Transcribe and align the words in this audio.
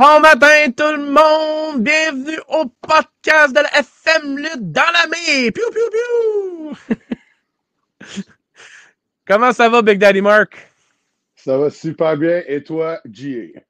Bon 0.00 0.18
matin 0.18 0.72
tout 0.74 0.96
le 0.96 1.10
monde! 1.10 1.84
Bienvenue 1.84 2.40
au 2.48 2.64
podcast 2.64 3.54
de 3.54 3.60
la 3.60 3.80
FM 3.80 4.38
Lutte 4.38 4.72
dans 4.72 4.80
la 4.80 5.06
mer! 5.08 5.52
Piu 5.52 5.62
piu 5.70 5.82
piu! 8.08 8.24
Comment 9.28 9.52
ça 9.52 9.68
va, 9.68 9.82
Big 9.82 9.98
Daddy 9.98 10.22
Mark? 10.22 10.56
Ça 11.36 11.58
va 11.58 11.68
super 11.68 12.16
bien. 12.16 12.42
Et 12.46 12.64
toi, 12.64 12.98
G.A.? 13.12 13.60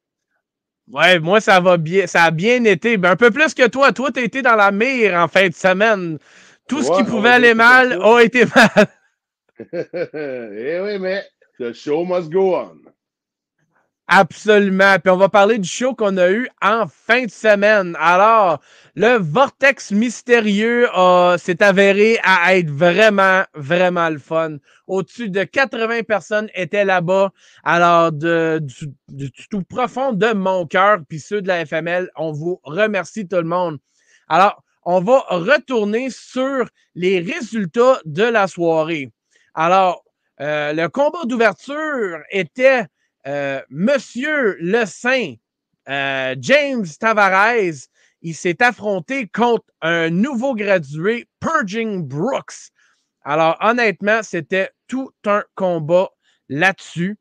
Ouais, 0.89 1.19
moi, 1.19 1.41
ça 1.41 1.59
va 1.59 1.75
bien. 1.75 2.07
Ça 2.07 2.23
a 2.23 2.31
bien 2.31 2.63
été. 2.63 2.95
Ben, 2.95 3.11
un 3.11 3.15
peu 3.17 3.29
plus 3.31 3.53
que 3.53 3.67
toi. 3.67 3.91
Toi, 3.91 4.11
t'as 4.13 4.21
été 4.21 4.41
dans 4.41 4.55
la 4.55 4.71
mer 4.71 5.21
en 5.21 5.27
fin 5.27 5.49
de 5.49 5.53
semaine. 5.53 6.17
Tout 6.65 6.81
ce 6.81 6.97
qui 6.97 7.03
pouvait 7.03 7.31
aller 7.31 7.53
mal 7.53 8.01
a 8.01 8.19
été 8.21 8.45
mal. 8.55 8.87
eh 9.73 10.79
oui, 10.81 10.97
mais 10.97 11.25
the 11.59 11.73
show 11.73 12.05
must 12.05 12.29
go 12.31 12.55
on. 12.55 12.77
Absolument. 14.13 14.99
Puis 14.99 15.09
on 15.09 15.15
va 15.15 15.29
parler 15.29 15.57
du 15.57 15.69
show 15.69 15.95
qu'on 15.95 16.17
a 16.17 16.29
eu 16.29 16.49
en 16.61 16.85
fin 16.85 17.23
de 17.23 17.31
semaine. 17.31 17.95
Alors, 17.97 18.59
le 18.93 19.17
vortex 19.17 19.91
mystérieux 19.91 20.89
s'est 21.37 21.63
avéré 21.63 22.19
à 22.21 22.57
être 22.57 22.69
vraiment, 22.69 23.43
vraiment 23.53 24.09
le 24.09 24.17
fun. 24.17 24.57
Au-dessus 24.85 25.29
de 25.29 25.45
80 25.45 26.03
personnes 26.03 26.49
étaient 26.55 26.83
là-bas. 26.83 27.31
Alors, 27.63 28.11
de, 28.11 28.61
du, 29.07 29.31
tout 29.49 29.63
profond 29.63 30.11
de 30.11 30.33
mon 30.33 30.65
cœur, 30.65 30.97
puis 31.07 31.21
ceux 31.21 31.41
de 31.41 31.47
la 31.47 31.65
FML, 31.65 32.09
on 32.17 32.33
vous 32.33 32.59
remercie 32.63 33.25
tout 33.25 33.37
le 33.37 33.43
monde. 33.43 33.77
Alors, 34.27 34.61
on 34.83 34.99
va 34.99 35.19
retourner 35.29 36.09
sur 36.09 36.67
les 36.95 37.21
résultats 37.21 38.01
de 38.03 38.23
la 38.23 38.47
soirée. 38.47 39.09
Alors, 39.53 40.03
euh, 40.41 40.73
le 40.73 40.89
combat 40.89 41.23
d'ouverture 41.23 42.19
était 42.29 42.87
euh, 43.27 43.61
Monsieur 43.69 44.57
le 44.59 44.85
Saint, 44.85 45.35
euh, 45.89 46.35
James 46.39 46.85
Tavares, 46.99 47.87
il 48.21 48.35
s'est 48.35 48.61
affronté 48.61 49.27
contre 49.27 49.65
un 49.81 50.09
nouveau 50.09 50.55
gradué, 50.55 51.27
Purging 51.39 52.03
Brooks. 52.03 52.71
Alors, 53.23 53.57
honnêtement, 53.61 54.21
c'était 54.23 54.69
tout 54.87 55.11
un 55.25 55.43
combat 55.55 56.09
là-dessus. 56.49 57.17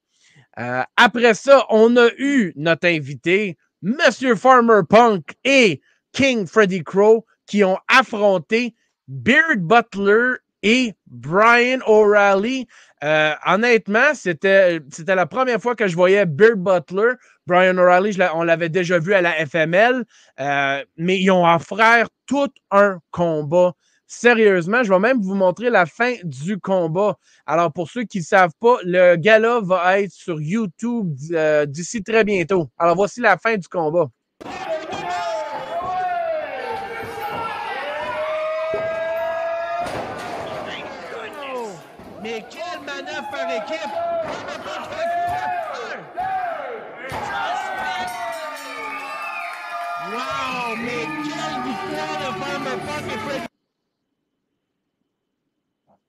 Euh, 0.58 0.82
après 0.96 1.34
ça, 1.34 1.64
on 1.70 1.96
a 1.96 2.08
eu 2.18 2.52
notre 2.56 2.88
invité, 2.88 3.56
Monsieur 3.82 4.34
Farmer 4.34 4.80
Punk 4.88 5.34
et 5.44 5.80
King 6.12 6.46
Freddy 6.46 6.82
Crow, 6.82 7.24
qui 7.46 7.64
ont 7.64 7.78
affronté 7.88 8.74
Beard 9.08 9.60
Butler 9.60 10.36
et 10.62 10.94
Brian 11.06 11.80
O'Reilly. 11.86 12.66
Euh, 13.02 13.32
honnêtement, 13.46 14.14
c'était, 14.14 14.80
la 15.06 15.26
première 15.26 15.60
fois 15.60 15.74
que 15.74 15.88
je 15.88 15.96
voyais 15.96 16.26
Bill 16.26 16.54
Butler. 16.56 17.14
Brian 17.46 17.78
O'Reilly, 17.78 18.16
on 18.34 18.44
l'avait 18.44 18.68
déjà 18.68 18.98
vu 18.98 19.14
à 19.14 19.22
la 19.22 19.32
FML, 19.44 20.04
euh, 20.38 20.84
mais 20.96 21.18
ils 21.18 21.30
ont 21.30 21.46
offert 21.46 22.08
tout 22.26 22.50
un 22.70 22.98
combat. 23.10 23.72
Sérieusement, 24.06 24.82
je 24.82 24.92
vais 24.92 24.98
même 24.98 25.20
vous 25.20 25.34
montrer 25.34 25.70
la 25.70 25.86
fin 25.86 26.14
du 26.24 26.58
combat. 26.58 27.16
Alors, 27.46 27.72
pour 27.72 27.88
ceux 27.88 28.04
qui 28.04 28.18
ne 28.18 28.24
savent 28.24 28.54
pas, 28.60 28.76
le 28.84 29.16
gala 29.16 29.60
va 29.62 30.00
être 30.00 30.12
sur 30.12 30.40
YouTube 30.40 31.16
euh, 31.32 31.64
d'ici 31.64 32.02
très 32.02 32.24
bientôt. 32.24 32.68
Alors, 32.78 32.96
voici 32.96 33.20
la 33.20 33.38
fin 33.38 33.56
du 33.56 33.68
combat. 33.68 34.08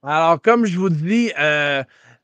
Alors, 0.04 0.42
comme 0.42 0.66
je 0.66 0.78
vous 0.78 0.90
dis, 0.90 1.32
euh, 1.40 1.84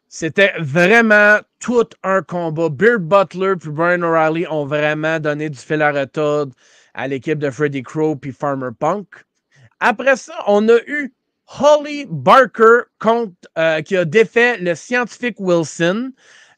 c'était 0.09 0.53
vraiment 0.59 1.37
tout 1.59 1.87
un 2.03 2.21
combat. 2.23 2.67
Beard 2.69 2.99
Butler 2.99 3.53
et 3.53 3.69
Brian 3.69 4.01
O'Reilly 4.01 4.47
ont 4.49 4.65
vraiment 4.65 5.19
donné 5.21 5.49
du 5.49 5.57
fil 5.57 5.81
à 5.81 5.93
retordre 5.93 6.53
à 6.93 7.07
l'équipe 7.07 7.39
de 7.39 7.49
Freddy 7.49 7.83
Crow 7.83 8.17
puis 8.17 8.33
Farmer 8.33 8.71
Punk. 8.77 9.07
Après 9.79 10.17
ça, 10.17 10.33
on 10.47 10.67
a 10.67 10.77
eu 10.87 11.13
Holly 11.47 12.05
Barker 12.09 12.81
euh, 13.57 13.81
qui 13.81 13.97
a 13.97 14.05
défait 14.05 14.57
le 14.57 14.75
scientifique 14.75 15.39
Wilson. 15.39 16.11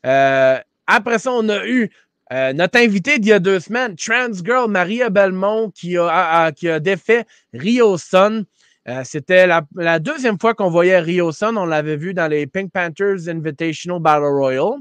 Euh, 0.05 0.57
après 0.87 1.19
ça, 1.19 1.31
on 1.31 1.47
a 1.49 1.65
eu 1.65 1.91
notre 2.31 2.79
invité 2.79 3.17
d'il 3.17 3.29
y 3.29 3.33
a 3.33 3.39
deux 3.39 3.59
semaines, 3.59 3.95
Trans 3.95 4.33
Girl 4.45 4.69
Maria 4.69 5.09
Belmont, 5.09 5.71
qui 5.71 5.97
a, 5.97 6.51
défait 6.79 7.25
Rio 7.53 7.97
Sun. 7.97 8.45
Euh, 8.87 9.03
c'était 9.03 9.45
la, 9.45 9.99
deuxième 9.99 10.39
fois 10.39 10.53
qu'on 10.53 10.69
voyait 10.69 10.99
Rio 10.99 11.31
Sun. 11.31 11.57
On 11.57 11.65
l'avait 11.65 11.97
vu 11.97 12.13
dans 12.13 12.27
les 12.27 12.47
Pink 12.47 12.71
Panthers 12.71 13.27
Invitational 13.27 14.01
Battle 14.01 14.25
Royal. 14.25 14.79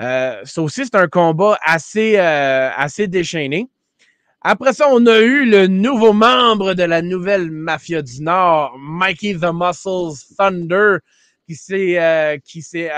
Euh, 0.00 0.40
ça 0.44 0.62
aussi, 0.62 0.84
c'est 0.84 0.94
un 0.94 1.08
combat 1.08 1.58
assez, 1.64 2.18
euh, 2.18 2.70
assez 2.76 3.08
déchaîné. 3.08 3.68
Après 4.48 4.72
ça, 4.72 4.86
on 4.90 5.04
a 5.06 5.18
eu 5.18 5.44
le 5.44 5.66
nouveau 5.66 6.12
membre 6.12 6.74
de 6.74 6.84
la 6.84 7.02
nouvelle 7.02 7.50
Mafia 7.50 8.00
du 8.00 8.22
Nord, 8.22 8.76
Mikey 8.78 9.34
the 9.34 9.50
Muscles 9.52 10.14
Thunder, 10.38 10.98
qui, 11.46 11.56
s'est, 11.56 12.40
qui, 12.44 12.62
s'est, 12.62 12.90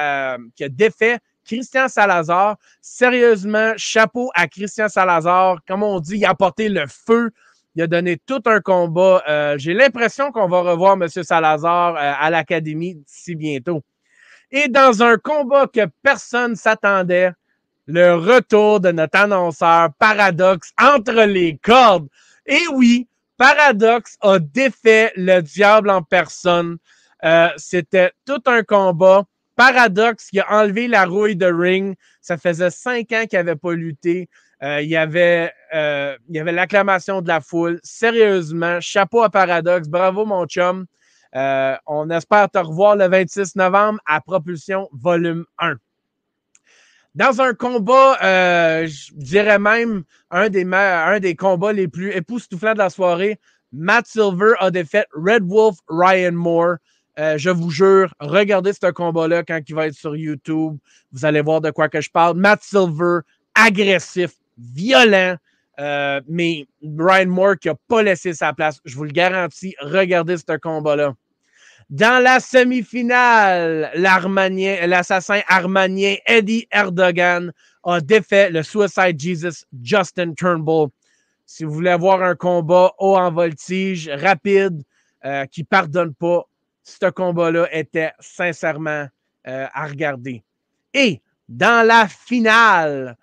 qui 0.55 0.65
a 0.65 0.69
défait 0.69 1.19
Christian 1.47 1.89
Salazar. 1.89 2.57
Sérieusement, 2.83 3.73
chapeau 3.79 4.31
à 4.35 4.47
Christian 4.47 4.89
Salazar. 4.89 5.61
Comme 5.67 5.83
on 5.83 6.01
dit, 6.01 6.19
il 6.19 6.25
a 6.27 6.31
apporté 6.31 6.69
le 6.69 6.85
feu 6.87 7.31
il 7.79 7.83
a 7.83 7.87
donné 7.87 8.17
tout 8.17 8.43
un 8.47 8.61
combat. 8.61 9.23
Euh, 9.29 9.57
j'ai 9.57 9.73
l'impression 9.73 10.33
qu'on 10.33 10.49
va 10.49 10.63
revoir 10.63 10.95
M. 11.01 11.09
Salazar 11.09 11.95
euh, 11.95 12.13
à 12.19 12.29
l'Académie 12.29 12.97
d'ici 12.97 13.37
bientôt. 13.37 13.85
Et 14.51 14.67
dans 14.67 15.01
un 15.05 15.17
combat 15.17 15.69
que 15.69 15.87
personne 16.03 16.57
s'attendait, 16.57 17.31
le 17.89 18.15
retour 18.15 18.81
de 18.81 18.93
notre 18.93 19.19
annonceur 19.19 19.89
Paradox 19.99 20.73
entre 20.81 21.25
les 21.25 21.57
cordes. 21.57 22.07
Et 22.47 22.61
oui, 22.75 23.09
Paradox 23.39 24.17
a 24.21 24.39
défait 24.39 25.11
le 25.17 25.41
diable 25.41 25.89
en 25.89 26.03
personne. 26.03 26.77
Euh, 27.25 27.49
c'était 27.57 28.13
tout 28.27 28.43
un 28.47 28.63
combat. 28.63 29.25
Paradox 29.57 30.29
qui 30.29 30.39
a 30.39 30.53
enlevé 30.53 30.87
la 30.87 31.07
rouille 31.07 31.35
de 31.35 31.47
ring. 31.47 31.97
Ça 32.21 32.37
faisait 32.37 32.71
cinq 32.71 33.11
ans 33.13 33.25
qu'il 33.29 33.39
n'avait 33.39 33.57
pas 33.57 33.73
lutté. 33.73 34.29
Euh, 34.63 34.83
il 34.83 34.89
y 34.89 34.97
avait, 34.97 35.53
euh, 35.75 36.17
l'acclamation 36.29 37.23
de 37.23 37.29
la 37.29 37.41
foule. 37.41 37.81
Sérieusement, 37.83 38.81
chapeau 38.81 39.23
à 39.23 39.31
Paradox. 39.31 39.89
Bravo, 39.89 40.27
mon 40.27 40.47
chum. 40.47 40.87
Euh, 41.35 41.77
on 41.87 42.11
espère 42.11 42.51
te 42.51 42.59
revoir 42.59 42.97
le 42.97 43.09
26 43.09 43.57
novembre 43.57 43.99
à 44.07 44.21
Propulsion 44.21 44.89
Volume 44.93 45.45
1. 45.59 45.77
Dans 47.15 47.41
un 47.41 47.55
combat, 47.55 48.17
je 48.87 49.13
dirais 49.15 49.59
même 49.59 50.05
un 50.31 50.49
des, 50.51 51.35
combats 51.35 51.73
les 51.73 51.89
plus 51.89 52.13
époustouflants 52.13 52.75
de 52.75 52.79
la 52.79 52.91
soirée, 52.91 53.39
Matt 53.73 54.07
Silver 54.07 54.53
a 54.61 54.71
défait 54.71 55.05
Red 55.13 55.43
Wolf 55.45 55.79
Ryan 55.89 56.33
Moore. 56.33 56.77
je 57.17 57.51
vous 57.51 57.71
jure, 57.71 58.15
regardez 58.21 58.73
ce 58.73 58.91
combat-là 58.91 59.43
quand 59.43 59.61
il 59.67 59.75
va 59.75 59.87
être 59.89 59.95
sur 59.95 60.17
YouTube. 60.17 60.77
Vous 61.13 61.25
allez 61.25 61.41
voir 61.41 61.61
de 61.61 61.71
quoi 61.71 61.89
que 61.89 62.01
je 62.01 62.11
parle. 62.11 62.37
Matt 62.37 62.63
Silver, 62.63 63.21
agressif, 63.55 64.33
violent. 64.57 65.37
Euh, 65.81 66.21
mais 66.27 66.67
Brian 66.83 67.29
Moore 67.29 67.57
qui 67.57 67.69
n'a 67.69 67.75
pas 67.87 68.03
laissé 68.03 68.35
sa 68.35 68.53
place, 68.53 68.81
je 68.85 68.97
vous 68.97 69.05
le 69.05 69.13
garantis, 69.13 69.77
regardez 69.81 70.37
ce 70.37 70.57
combat-là. 70.57 71.15
Dans 71.91 72.23
la 72.23 72.39
semi-finale, 72.39 73.91
l'assassin 73.95 75.41
armanien 75.49 76.17
Eddie 76.27 76.69
Erdogan 76.71 77.51
a 77.83 78.01
défait 78.03 78.51
le 78.51 78.63
Suicide 78.63 79.19
Jesus 79.19 79.65
Justin 79.83 80.35
Turnbull. 80.35 80.91
Si 81.47 81.65
vous 81.65 81.73
voulez 81.73 81.91
avoir 81.91 82.23
un 82.23 82.35
combat 82.35 82.93
haut 82.99 83.17
en 83.17 83.33
voltige, 83.33 84.11
rapide, 84.11 84.83
euh, 85.25 85.47
qui 85.47 85.63
ne 85.63 85.67
pardonne 85.67 86.13
pas, 86.13 86.47
ce 86.83 87.09
combat-là 87.09 87.67
était 87.73 88.13
sincèrement 88.21 89.07
euh, 89.47 89.67
à 89.73 89.87
regarder. 89.87 90.45
Et 90.93 91.23
dans 91.49 91.87
la 91.87 92.07
finale, 92.07 93.17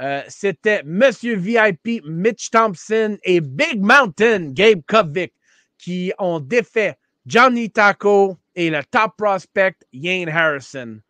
euh, 0.00 0.22
c'était 0.28 0.82
Monsieur 0.84 1.36
VIP 1.36 2.02
Mitch 2.06 2.50
Thompson 2.50 3.18
et 3.24 3.42
Big 3.42 3.78
Mountain 3.78 4.52
Gabe 4.52 4.80
Kovic 4.86 5.34
qui 5.76 6.14
ont 6.18 6.40
défait 6.40 6.96
Johnny 7.26 7.70
Taco 7.70 8.38
et 8.54 8.70
le 8.70 8.82
top 8.84 9.16
prospect 9.16 9.74
Yane 9.92 10.28
Harrison. 10.28 11.00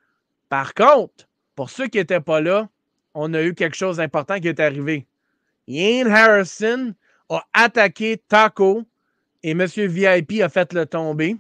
Par 0.49 0.73
contre, 0.73 1.29
pour 1.55 1.71
ceux 1.71 1.89
qui 1.89 1.99
n'étaient 1.99 2.21
pas 2.21 2.41
là, 2.41 2.69
on 3.15 3.33
a 3.35 3.43
eu 3.43 3.55
quelque 3.55 3.77
chose 3.77 3.99
d'important 3.99 4.41
qui 4.41 4.49
est 4.49 4.61
arrivé. 4.61 5.07
Yane 5.67 6.11
Harrison 6.11 6.95
a 7.29 7.45
attaqué 7.53 8.23
Taco 8.29 8.85
et 9.43 9.55
Monsieur 9.55 9.87
VIP 9.87 10.41
a 10.43 10.49
fait 10.49 10.73
le 10.73 10.87
tomber. 10.87 11.37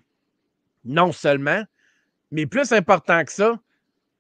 Non 0.85 1.11
seulement, 1.11 1.65
mais 2.31 2.47
plus 2.47 2.73
important 2.73 3.25
que 3.25 3.33
ça, 3.33 3.59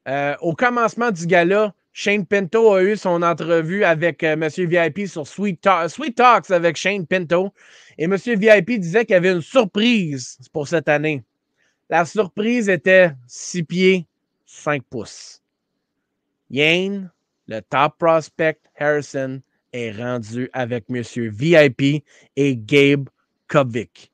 euh, 0.08 0.35
au 0.41 0.55
commencement 0.55 1.11
du 1.11 1.26
gala, 1.26 1.73
Shane 1.98 2.26
Pinto 2.26 2.75
a 2.75 2.82
eu 2.82 2.94
son 2.94 3.22
entrevue 3.22 3.82
avec 3.82 4.22
euh, 4.22 4.37
Monsieur 4.37 4.66
VIP 4.66 5.06
sur 5.06 5.26
Sweet, 5.26 5.62
Talks 5.62 6.50
avec 6.50 6.76
Shane 6.76 7.06
Pinto. 7.06 7.54
Et 7.96 8.06
Monsieur 8.06 8.37
VIP 8.37 8.78
disait 8.78 9.06
qu'il 9.06 9.14
y 9.14 9.16
avait 9.16 9.32
une 9.32 9.40
surprise 9.40 10.38
pour 10.52 10.69
cette 10.69 10.90
année. 10.90 11.25
La 11.88 12.04
surprise 12.04 12.69
était 12.69 13.12
6 13.26 13.62
pieds, 13.62 14.06
5 14.44 14.82
pouces. 14.82 15.40
Yane, 16.50 17.10
le 17.48 17.62
top 17.62 17.94
prospect 17.96 18.58
Harrison, 18.78 19.40
est 19.72 19.93
rendu 19.93 20.50
avec 20.52 20.90
Monsieur 20.90 21.31
VIP 21.31 22.04
et 22.37 22.56
Gabe 22.58 23.08
Kovic. 23.48 24.12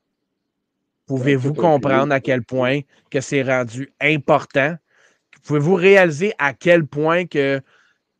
Pouvez-vous 1.08 1.52
comprendre 1.52 2.12
à 2.12 2.20
quel 2.20 2.44
point 2.44 2.82
que 3.10 3.20
c'est 3.20 3.42
rendu 3.42 3.92
important? 4.00 4.76
Pouvez-vous 5.44 5.74
réaliser 5.74 6.32
à 6.38 6.54
quel 6.54 6.86
point 6.86 7.26
que 7.26 7.60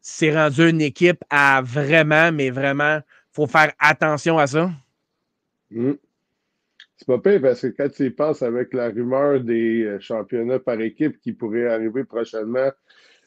c'est 0.00 0.34
rendu 0.34 0.68
une 0.68 0.80
équipe 0.80 1.22
à 1.30 1.62
vraiment, 1.62 2.32
mais 2.32 2.50
vraiment, 2.50 2.96
il 2.96 3.34
faut 3.34 3.46
faire 3.46 3.72
attention 3.78 4.38
à 4.38 4.46
ça? 4.46 4.70
Hmm. 5.70 5.92
C'est 6.96 7.06
pas 7.06 7.18
pire 7.18 7.40
parce 7.40 7.62
que 7.62 7.66
quand 7.68 7.88
tu 7.88 8.06
y 8.06 8.10
penses 8.10 8.42
avec 8.42 8.72
la 8.74 8.88
rumeur 8.88 9.40
des 9.40 9.84
euh, 9.84 9.98
championnats 9.98 10.60
par 10.60 10.80
équipe 10.80 11.18
qui 11.20 11.32
pourraient 11.32 11.66
arriver 11.66 12.04
prochainement 12.04 12.70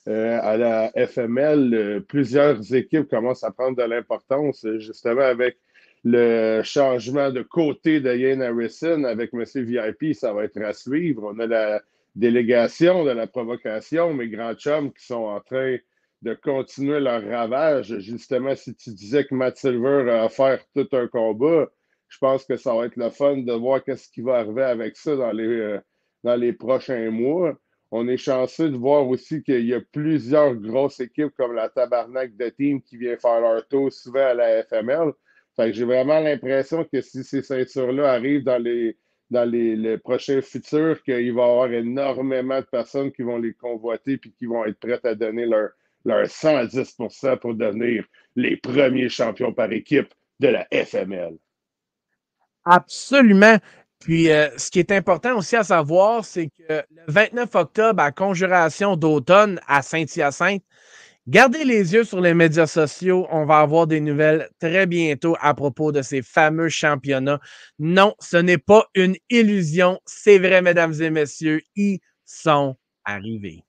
euh, 0.07 0.39
à 0.41 0.55
la 0.55 0.91
FML, 0.95 1.73
euh, 1.73 1.99
plusieurs 1.99 2.73
équipes 2.73 3.09
commencent 3.09 3.43
à 3.43 3.51
prendre 3.51 3.75
de 3.75 3.83
l'importance, 3.83 4.65
justement 4.77 5.23
avec 5.23 5.57
le 6.05 6.61
changement 6.63 7.31
de 7.31 7.41
côté 7.41 7.99
de 7.99 8.15
Ian 8.15 8.39
Harrison 8.39 9.03
avec 9.03 9.31
M. 9.33 9.43
VIP, 9.55 10.13
ça 10.13 10.31
va 10.31 10.43
être 10.45 10.61
à 10.61 10.71
suivre. 10.71 11.33
On 11.35 11.39
a 11.39 11.47
la 11.47 11.81
délégation 12.15 13.03
de 13.03 13.11
la 13.11 13.27
provocation, 13.27 14.13
mes 14.13 14.29
grands 14.29 14.55
chums 14.55 14.91
qui 14.93 15.05
sont 15.05 15.25
en 15.25 15.39
train 15.41 15.77
de 16.21 16.33
continuer 16.33 16.99
leur 16.99 17.23
ravage. 17.23 17.99
Justement, 17.99 18.55
si 18.55 18.73
tu 18.75 18.91
disais 18.91 19.25
que 19.25 19.35
Matt 19.35 19.57
Silver 19.57 20.09
a 20.09 20.25
offert 20.25 20.59
tout 20.73 20.87
un 20.93 21.07
combat, 21.07 21.67
je 22.07 22.17
pense 22.17 22.45
que 22.45 22.55
ça 22.55 22.73
va 22.73 22.85
être 22.85 22.95
le 22.95 23.09
fun 23.09 23.37
de 23.37 23.53
voir 23.53 23.83
qu'est-ce 23.83 24.09
qui 24.09 24.21
va 24.21 24.37
arriver 24.37 24.63
avec 24.63 24.95
ça 24.95 25.15
dans 25.15 25.31
les, 25.31 25.43
euh, 25.43 25.79
dans 26.23 26.35
les 26.35 26.53
prochains 26.53 27.11
mois. 27.11 27.53
On 27.91 28.07
est 28.07 28.17
chanceux 28.17 28.69
de 28.69 28.77
voir 28.77 29.07
aussi 29.07 29.43
qu'il 29.43 29.65
y 29.65 29.73
a 29.73 29.81
plusieurs 29.81 30.55
grosses 30.55 30.99
équipes 30.99 31.33
comme 31.37 31.53
la 31.53 31.69
Tabarnak 31.69 32.35
de 32.35 32.49
Team 32.49 32.81
qui 32.81 32.97
vient 32.97 33.17
faire 33.17 33.41
leur 33.41 33.67
tour 33.67 33.91
souvent 33.91 34.25
à 34.25 34.33
la 34.33 34.63
FML. 34.63 35.11
Fait 35.55 35.67
que 35.67 35.73
j'ai 35.73 35.85
vraiment 35.85 36.19
l'impression 36.19 36.83
que 36.83 37.01
si 37.01 37.23
ces 37.23 37.41
ceintures-là 37.41 38.11
arrivent 38.11 38.43
dans 38.43 38.61
les, 38.61 38.97
dans 39.35 39.49
les, 39.49 39.97
prochains 39.97 40.41
futurs, 40.41 41.03
qu'il 41.03 41.33
va 41.33 41.41
y 41.41 41.49
avoir 41.49 41.71
énormément 41.71 42.59
de 42.59 42.65
personnes 42.65 43.11
qui 43.11 43.21
vont 43.21 43.37
les 43.37 43.53
convoiter 43.53 44.17
puis 44.17 44.33
qui 44.33 44.45
vont 44.45 44.63
être 44.65 44.79
prêtes 44.79 45.05
à 45.05 45.13
donner 45.13 45.45
leur, 45.45 45.71
leur 46.05 46.25
110% 46.25 47.37
pour 47.39 47.53
devenir 47.53 48.05
les 48.37 48.55
premiers 48.55 49.09
champions 49.09 49.51
par 49.51 49.71
équipe 49.73 50.13
de 50.39 50.47
la 50.47 50.65
FML. 50.71 51.35
Absolument. 52.63 53.57
Puis, 53.99 54.31
euh, 54.31 54.47
ce 54.57 54.71
qui 54.71 54.79
est 54.79 54.91
important 54.91 55.37
aussi 55.37 55.57
à 55.57 55.63
savoir, 55.63 56.23
c'est 56.23 56.47
que 56.47 56.63
le 56.69 56.83
29 57.07 57.53
octobre, 57.55 58.01
à 58.01 58.11
Conjuration 58.11 58.95
d'automne 58.95 59.59
à 59.67 59.81
Saint-Hyacinthe, 59.81 60.63
Gardez 61.27 61.65
les 61.65 61.91
yeux 61.93 62.03
sur 62.03 62.21
les 62.21 62.35
médias 62.35 62.67
sociaux. 62.67 63.25
On 63.31 63.45
va 63.45 63.59
avoir 63.59 63.87
des 63.87 63.99
nouvelles 63.99 64.47
très 64.59 64.85
bientôt 64.85 65.35
à 65.41 65.55
propos 65.55 65.91
de 65.91 66.03
ces 66.03 66.21
fameux 66.21 66.69
championnats. 66.69 67.39
Non, 67.79 68.13
ce 68.19 68.37
n'est 68.37 68.59
pas 68.59 68.85
une 68.93 69.15
illusion. 69.31 69.99
C'est 70.05 70.37
vrai, 70.37 70.61
mesdames 70.61 70.93
et 71.01 71.09
messieurs, 71.09 71.61
ils 71.75 71.99
sont 72.25 72.75
arrivés. 73.05 73.63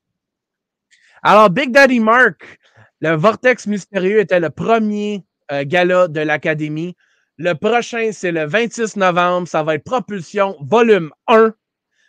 Alors, 1.23 1.49
Big 1.49 1.71
Daddy 1.71 1.99
Mark, 1.99 2.59
le 3.01 3.17
Vortex 3.17 3.67
Mystérieux 3.67 4.21
était 4.21 4.41
le 4.41 4.51
premier 4.51 5.25
euh, 5.51 5.65
gala 5.65 6.09
de 6.09 6.21
l'Académie. 6.21 6.95
Le 7.39 7.55
prochain, 7.55 8.11
c'est 8.13 8.33
le 8.33 8.45
26 8.45 8.97
novembre. 8.97 9.49
Ça 9.49 9.63
va 9.63 9.77
être 9.77 9.85
Propulsion 9.85 10.57
Volume 10.61 11.11
1. 11.27 11.55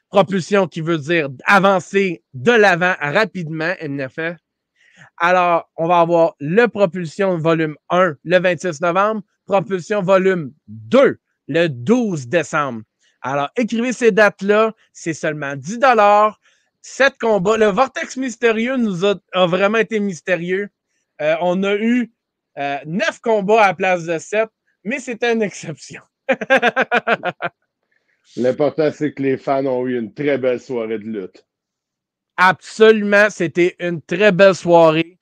Propulsion 0.09 0.67
qui 0.67 0.81
veut 0.81 0.97
dire 0.97 1.29
avancer 1.45 2.21
de 2.33 2.51
l'avant 2.51 2.95
rapidement, 2.99 3.73
fait. 4.09 4.35
Alors, 5.17 5.69
on 5.75 5.87
va 5.87 6.01
avoir 6.01 6.35
le 6.39 6.67
Propulsion 6.67 7.37
volume 7.37 7.75
1 7.89 8.15
le 8.23 8.39
26 8.39 8.81
novembre, 8.81 9.21
Propulsion 9.45 10.01
volume 10.01 10.53
2 10.67 11.19
le 11.47 11.67
12 11.67 12.27
décembre. 12.27 12.81
Alors, 13.21 13.49
écrivez 13.57 13.93
ces 13.93 14.11
dates-là, 14.11 14.73
c'est 14.93 15.13
seulement 15.13 15.55
10 15.55 15.79
Sept 16.81 17.17
combats. 17.19 17.57
Le 17.57 17.65
Vortex 17.65 18.15
mystérieux 18.17 18.77
nous 18.77 19.05
a, 19.05 19.17
vraiment 19.33 19.79
été 19.79 19.99
mystérieux. 19.99 20.69
Euh, 21.21 21.35
on 21.41 21.63
a 21.63 21.75
eu 21.75 22.11
euh, 22.57 22.77
neuf 22.85 23.19
combats 23.19 23.63
à 23.63 23.67
la 23.67 23.73
place 23.73 24.05
de 24.05 24.17
sept, 24.19 24.49
mais 24.83 24.99
c'était 24.99 25.33
une 25.33 25.41
exception. 25.41 26.01
L'important, 28.37 28.91
c'est 28.91 29.13
que 29.13 29.23
les 29.23 29.37
fans 29.37 29.65
ont 29.65 29.87
eu 29.87 29.97
une 29.97 30.13
très 30.13 30.37
belle 30.37 30.59
soirée 30.59 30.99
de 30.99 31.05
lutte. 31.05 31.46
Absolument, 32.37 33.29
c'était 33.31 33.75
une 33.79 34.01
très 34.01 34.31
belle 34.31 34.53
soirée. 34.53 35.17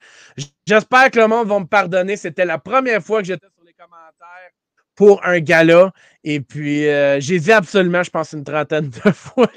J'espère 0.66 1.10
que 1.10 1.18
le 1.18 1.28
monde 1.28 1.48
va 1.48 1.58
me 1.60 1.64
pardonner. 1.64 2.16
C'était 2.16 2.44
la 2.44 2.58
première 2.58 3.02
fois 3.02 3.20
que 3.20 3.26
j'étais 3.28 3.46
sur 3.54 3.64
les 3.64 3.72
commentaires 3.72 4.50
pour 4.94 5.24
un 5.24 5.40
gala. 5.40 5.92
Et 6.24 6.40
puis, 6.40 6.86
euh, 6.86 7.18
j'ai 7.20 7.38
dit 7.38 7.52
absolument, 7.52 8.02
je 8.02 8.10
pense, 8.10 8.32
une 8.32 8.44
trentaine 8.44 8.90
de 8.90 9.10
fois. 9.12 9.48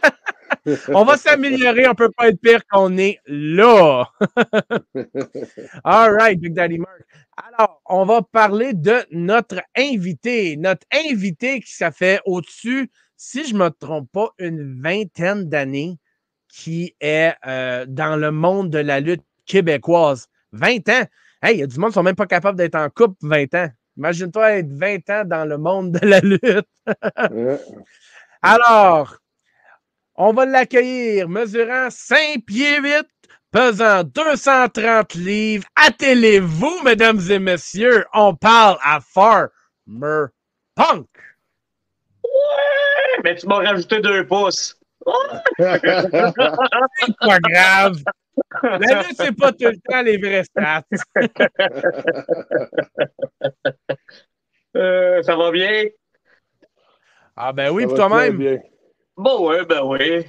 on 0.90 1.04
va 1.04 1.18
s'améliorer, 1.18 1.88
on 1.88 1.92
ne 1.92 1.96
peut 1.96 2.12
pas 2.16 2.30
être 2.30 2.40
pire 2.40 2.62
qu'on 2.72 2.98
est 2.98 3.20
là. 3.26 4.06
All 5.84 6.14
right, 6.14 6.40
Big 6.40 6.54
Daddy 6.54 6.78
Mark. 6.78 7.02
Alors, 7.36 7.82
on 7.88 8.06
va 8.06 8.22
parler 8.22 8.74
de 8.74 9.06
notre 9.12 9.62
invité. 9.78 10.56
Notre 10.56 10.86
invité 10.94 11.60
qui 11.60 11.74
ça 11.74 11.92
fait 11.92 12.22
au-dessus, 12.26 12.90
si 13.18 13.46
je 13.46 13.54
ne 13.54 13.60
me 13.60 13.70
trompe 13.70 14.10
pas, 14.14 14.32
une 14.38 14.82
vingtaine 14.82 15.50
d'années 15.50 15.98
qui 16.50 16.96
est 17.00 17.34
euh, 17.48 17.86
dans 17.88 18.16
le 18.16 18.32
monde 18.32 18.70
de 18.70 18.80
la 18.80 19.00
lutte 19.00 19.24
québécoise. 19.46 20.28
20 20.52 20.90
ans. 20.90 21.06
Hey, 21.42 21.56
il 21.56 21.60
y 21.60 21.64
a 21.64 21.68
du 21.68 21.80
monde 21.80 21.92
qui 21.92 21.92
ne 21.92 22.02
sont 22.02 22.04
même 22.04 22.16
pas 22.16 22.26
capables 22.26 22.58
d'être 22.58 22.76
en 22.76 22.90
couple 22.90 23.16
20 23.22 23.54
ans. 23.56 23.70
Imagine-toi 23.98 24.52
être 24.54 24.72
20 24.72 25.10
ans 25.10 25.26
dans 25.26 25.46
le 25.46 25.58
monde 25.58 25.92
de 25.94 26.06
la 26.06 26.20
lutte. 26.20 26.68
Alors, 28.42 29.18
on 30.16 30.34
va 30.34 30.46
l'accueillir, 30.46 31.30
mesurant 31.30 31.90
5 31.90 32.46
pieds 32.46 32.80
8, 32.82 33.06
pesant 33.52 34.04
230 34.04 35.16
livres. 35.16 35.66
Attelez-vous, 35.76 36.82
mesdames 36.84 37.20
et 37.30 37.40
messieurs. 37.40 38.06
On 38.14 38.36
parle 38.36 38.78
à 38.84 39.00
Farmer 39.02 40.28
Punk. 40.76 41.08
Ouais, 42.24 43.22
mais 43.24 43.36
tu 43.36 43.48
m'as 43.48 43.58
rajouté 43.58 44.00
deux 44.00 44.26
pouces 44.26 44.79
c'est 45.58 47.18
pas 47.20 47.40
grave. 47.40 47.98
La 48.64 48.78
lutte, 48.78 49.16
c'est 49.16 49.36
pas 49.36 49.52
tout 49.52 49.66
le 49.66 49.78
temps 49.90 50.02
les 50.02 50.18
vrais 50.18 50.44
stats. 50.44 50.84
Euh, 54.78 55.24
ça 55.24 55.36
va 55.36 55.52
bien? 55.52 55.86
Ah 57.36 57.52
ben 57.54 57.72
oui, 57.72 57.88
toi-même? 57.88 58.60
Bon, 59.18 59.50
ouais, 59.50 59.66
ben 59.66 59.82
oui. 59.84 60.26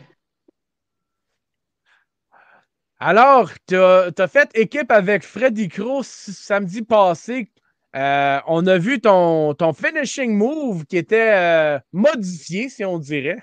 Alors, 2.99 3.50
tu 3.67 3.77
as, 3.77 4.29
fait 4.29 4.50
équipe 4.55 4.91
avec 4.91 5.25
Freddy 5.25 5.69
Cross 5.69 6.07
samedi 6.07 6.83
passé. 6.83 7.50
Euh, 7.97 8.41
on 8.47 8.67
a 8.67 8.79
vu 8.79 9.00
ton, 9.00 9.55
ton 9.55 9.73
finishing 9.73 10.37
move 10.37 10.85
qui 10.87 10.97
était 10.97 11.33
euh, 11.35 11.79
modifié, 11.93 12.69
si 12.69 12.85
on 12.85 12.99
dirait. 12.99 13.43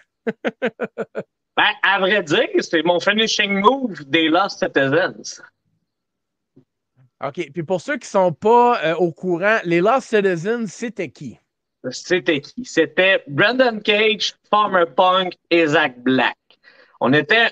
Ben, 1.57 1.71
à 1.83 1.99
vrai 1.99 2.23
dire, 2.23 2.49
c'est 2.59 2.83
mon 2.83 2.99
finishing 2.99 3.59
move 3.59 4.03
des 4.05 4.29
Lost 4.29 4.59
Citizens. 4.59 5.41
OK. 7.23 7.51
Puis 7.51 7.63
pour 7.63 7.81
ceux 7.81 7.97
qui 7.97 8.05
ne 8.07 8.11
sont 8.11 8.33
pas 8.33 8.83
euh, 8.83 8.95
au 8.95 9.11
courant, 9.11 9.57
les 9.63 9.81
Lost 9.81 10.09
Citizens, 10.09 10.67
c'était 10.67 11.09
qui? 11.09 11.39
C'était 11.89 12.41
qui? 12.41 12.65
C'était 12.65 13.23
Brandon 13.27 13.79
Cage, 13.79 14.35
Farmer 14.49 14.85
Punk 14.95 15.35
et 15.49 15.65
Zach 15.67 15.97
Black. 15.99 16.37
On 16.99 17.13
était 17.13 17.51